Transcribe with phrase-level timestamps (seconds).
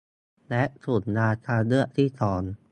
[0.49, 2.41] และกลุ่มยาทางเลือกที่สอง